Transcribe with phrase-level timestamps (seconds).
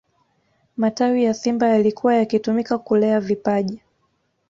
[0.77, 3.81] matawi ya simba yalikuwa yakitumika kulea vipaji